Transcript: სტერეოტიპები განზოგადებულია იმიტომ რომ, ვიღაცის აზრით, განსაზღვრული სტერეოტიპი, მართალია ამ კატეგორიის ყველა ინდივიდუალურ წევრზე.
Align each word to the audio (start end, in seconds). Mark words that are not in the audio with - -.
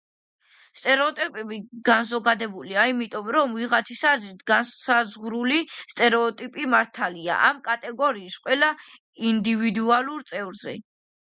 სტერეოტიპები 0.77 1.57
განზოგადებულია 1.89 2.85
იმიტომ 2.93 3.29
რომ, 3.35 3.53
ვიღაცის 3.59 4.01
აზრით, 4.13 4.41
განსაზღვრული 4.53 5.61
სტერეოტიპი, 5.95 6.67
მართალია 6.73 7.37
ამ 7.51 7.63
კატეგორიის 7.71 8.41
ყველა 8.49 8.73
ინდივიდუალურ 9.35 10.29
წევრზე. 10.35 10.79